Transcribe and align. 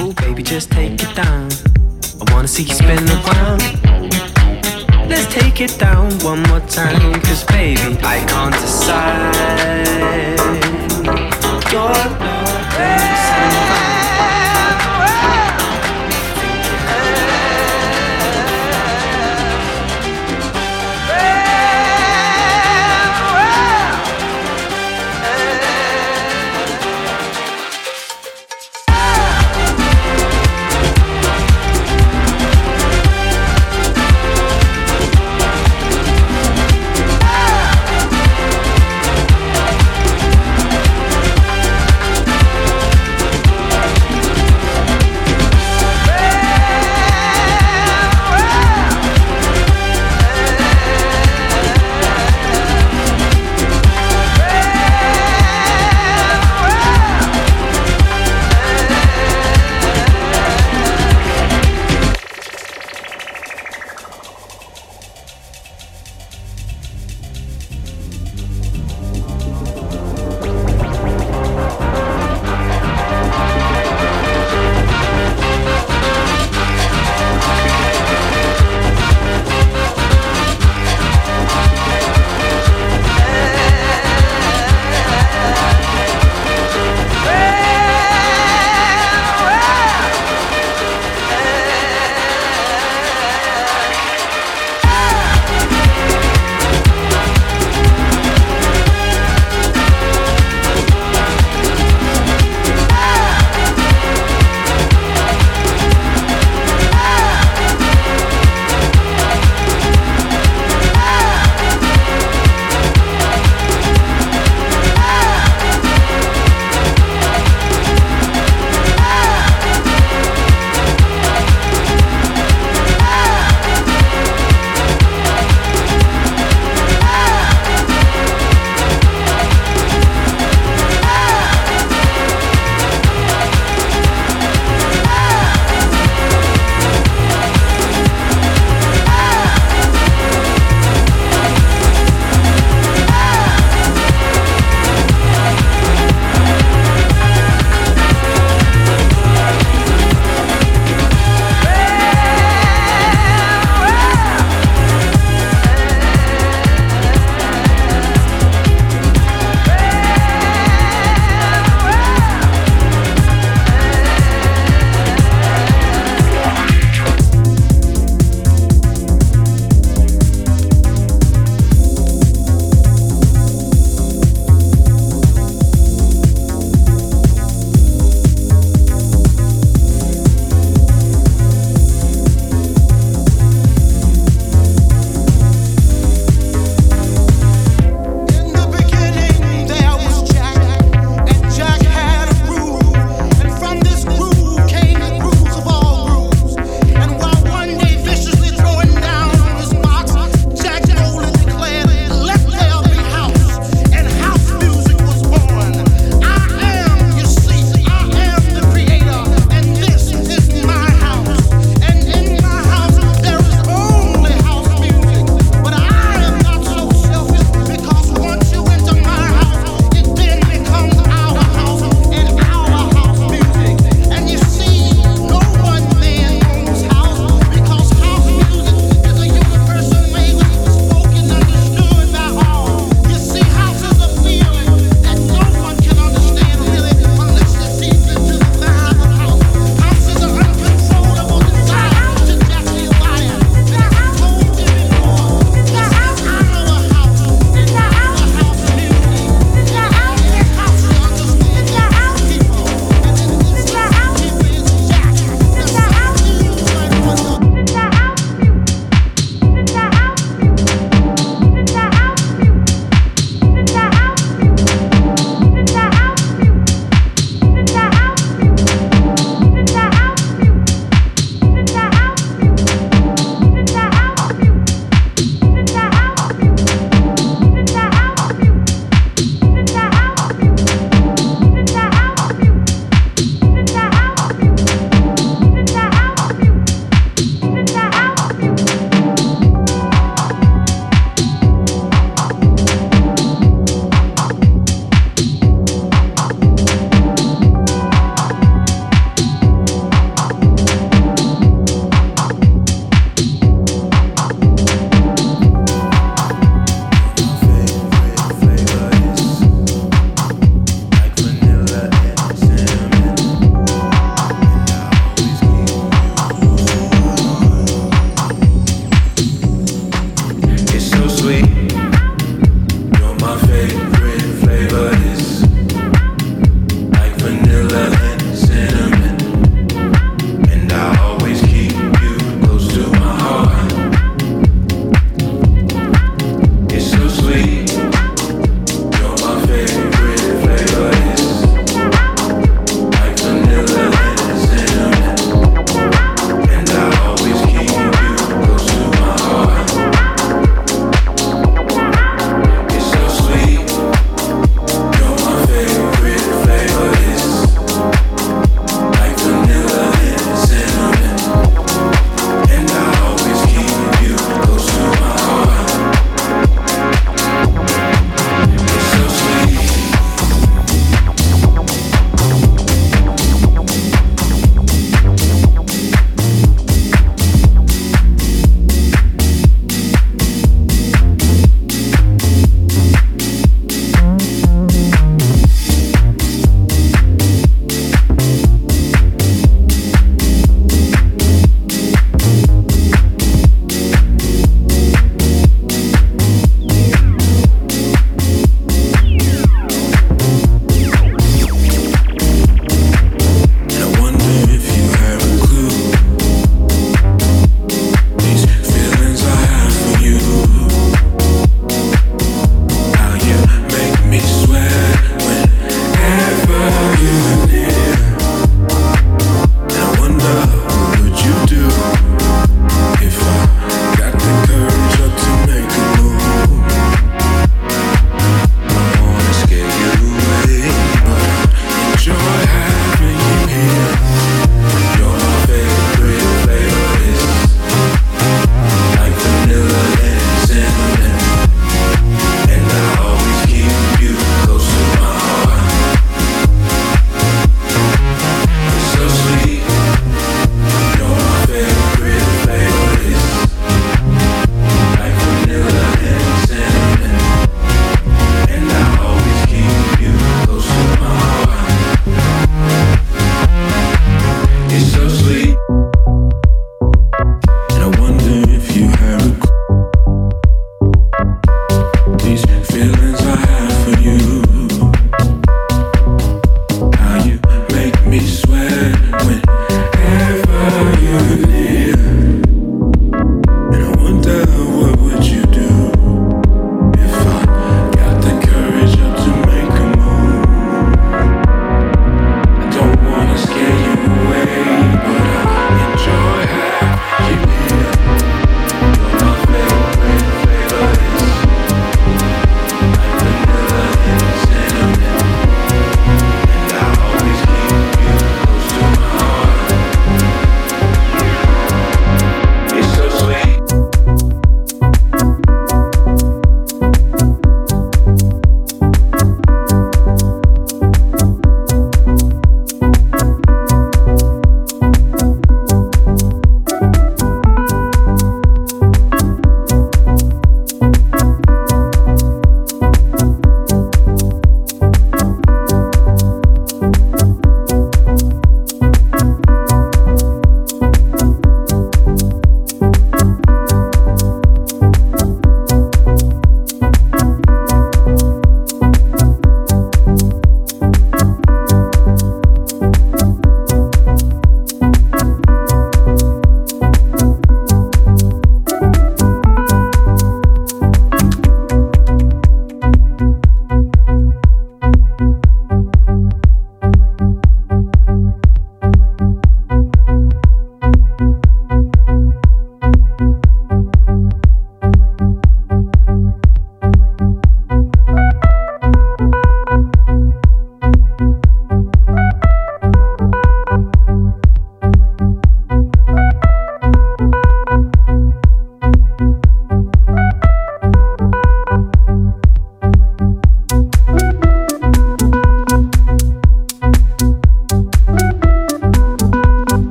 Ooh, 0.00 0.12
baby, 0.14 0.42
just 0.42 0.70
take 0.70 0.94
it 0.94 1.14
down. 1.16 1.48
I 2.20 2.32
wanna 2.32 2.48
see 2.48 2.62
you 2.62 2.74
spin 2.74 3.08
around. 3.08 3.62
Let's 5.08 5.26
take 5.32 5.60
it 5.60 5.78
down 5.78 6.12
one 6.20 6.42
more 6.44 6.60
time. 6.60 7.20
Cause 7.22 7.44
baby, 7.44 7.98
I 8.02 8.24
can't 8.26 8.54
decide. 8.54 9.52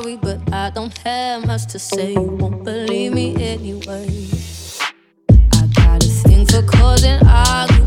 sorry, 0.00 0.16
but 0.16 0.38
I 0.52 0.70
don't 0.70 0.96
have 0.98 1.46
much 1.46 1.66
to 1.66 1.78
say. 1.78 2.12
You 2.12 2.22
won't 2.22 2.64
believe 2.64 3.12
me 3.12 3.34
anyway. 3.36 4.26
I 5.30 5.66
got 5.74 6.04
a 6.04 6.08
thing 6.08 6.46
for 6.46 6.62
causing 6.62 7.20
arguments. 7.26 7.79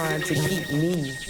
trying 0.00 0.22
to 0.22 0.34
keep 0.34 0.72
me 0.72 1.29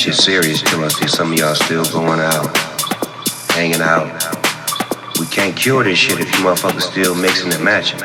shit 0.00 0.14
serious 0.14 0.62
see 0.90 1.06
some 1.08 1.30
of 1.30 1.38
y'all 1.38 1.54
still 1.54 1.84
going 1.92 2.20
out, 2.20 2.56
hanging 3.50 3.82
out. 3.82 4.08
We 5.18 5.26
can't 5.26 5.54
cure 5.54 5.84
this 5.84 5.98
shit 5.98 6.18
if 6.18 6.26
you 6.26 6.42
motherfuckers 6.42 6.90
still 6.90 7.14
mixing 7.14 7.52
and 7.52 7.62
matching. 7.62 8.00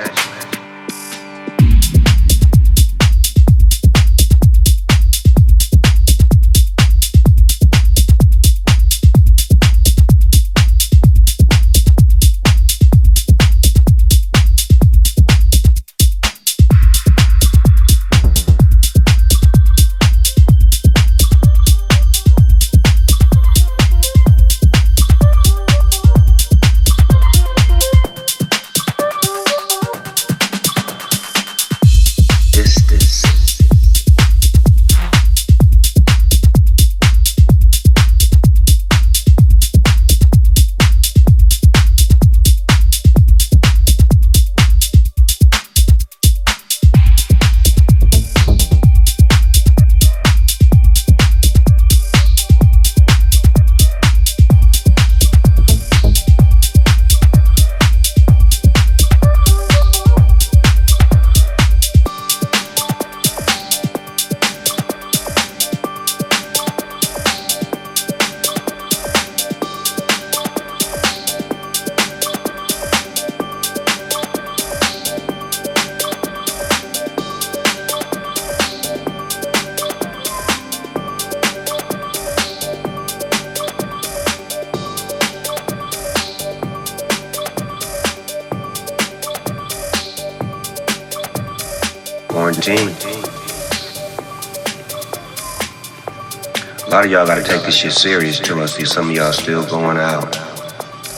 Of 97.06 97.12
y'all 97.12 97.28
gotta 97.28 97.44
take 97.44 97.62
this 97.64 97.76
shit 97.76 97.92
serious 97.92 98.40
till 98.40 98.60
I 98.60 98.66
see 98.66 98.84
some 98.84 99.10
of 99.10 99.16
y'all 99.16 99.32
still 99.32 99.64
going 99.68 99.98
out, 99.98 100.36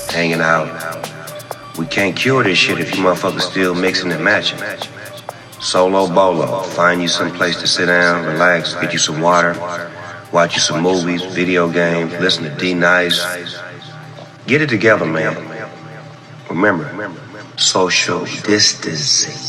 hanging 0.09 0.41
out. 0.41 0.67
We 1.77 1.85
can't 1.85 2.15
cure 2.15 2.43
this 2.43 2.57
shit 2.57 2.79
if 2.79 2.93
you 2.95 3.03
motherfuckers 3.03 3.41
still 3.41 3.73
mixing 3.73 4.11
and 4.11 4.23
matching. 4.23 4.59
Solo 5.61 6.13
bolo, 6.13 6.63
find 6.63 7.01
you 7.01 7.07
some 7.07 7.31
place 7.31 7.59
to 7.61 7.67
sit 7.67 7.85
down, 7.85 8.25
relax, 8.25 8.73
get 8.75 8.91
you 8.91 8.99
some 8.99 9.21
water, 9.21 9.53
watch 10.33 10.55
you 10.55 10.59
some 10.59 10.83
movies, 10.83 11.23
video 11.23 11.69
games, 11.69 12.11
listen 12.19 12.43
to 12.43 12.53
D 12.57 12.73
Nice. 12.73 13.23
Get 14.45 14.61
it 14.61 14.69
together, 14.69 15.05
man. 15.05 15.35
Remember, 16.49 17.11
social 17.55 18.25
distancing. 18.43 19.46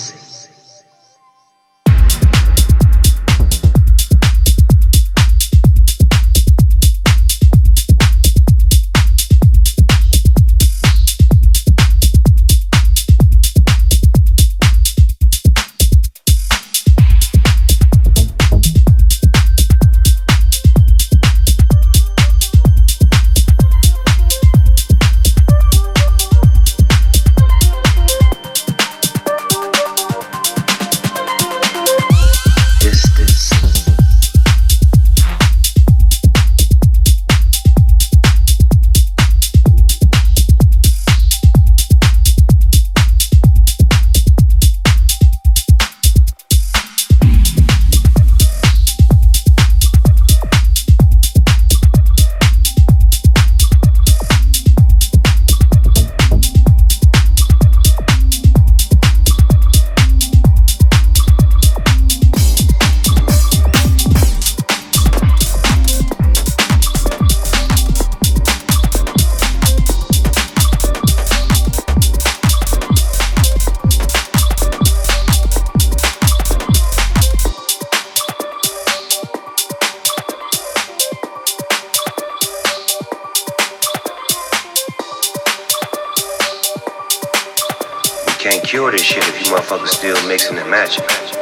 can't 88.51 88.64
cure 88.64 88.90
this 88.90 89.03
shit 89.03 89.28
if 89.28 89.40
you 89.40 89.55
motherfuckers 89.55 89.88
still 89.88 90.16
mixing 90.26 90.57
and 90.57 90.70
matching. 90.70 91.38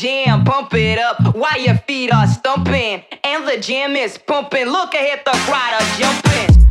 Jam 0.00 0.44
bump 0.44 0.72
it 0.74 0.98
up 0.98 1.34
while 1.34 1.58
your 1.58 1.76
feet 1.78 2.12
are 2.12 2.26
stumping. 2.26 3.02
And 3.24 3.48
the 3.48 3.58
jam 3.58 3.96
is 3.96 4.16
pumping. 4.16 4.66
Look 4.66 4.94
ahead, 4.94 5.22
the 5.24 5.32
crowd 5.32 5.74
are 5.74 5.98
jumping. 5.98 6.67